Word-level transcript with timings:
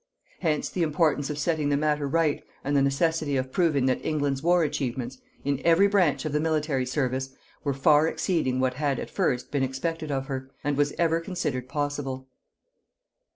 Hence 0.39 0.67
the 0.69 0.81
importance 0.81 1.29
of 1.29 1.37
setting 1.37 1.69
the 1.69 1.77
matter 1.77 2.07
right, 2.07 2.43
and 2.63 2.75
the 2.75 2.81
necessity 2.81 3.37
of 3.37 3.51
proving 3.51 3.85
that 3.85 4.03
England's 4.03 4.41
war 4.41 4.63
achievements, 4.63 5.19
in 5.45 5.61
every 5.63 5.87
branch 5.87 6.25
of 6.25 6.31
the 6.33 6.39
Military 6.39 6.87
Service, 6.87 7.35
were 7.63 7.71
far 7.75 8.07
exceeding 8.07 8.59
what 8.59 8.73
had, 8.73 8.97
at 8.99 9.11
first, 9.11 9.51
been 9.51 9.61
expected 9.61 10.09
of 10.09 10.25
her, 10.25 10.49
and 10.63 10.75
was 10.75 10.91
ever 10.97 11.19
considered 11.19 11.69
possible. 11.69 12.27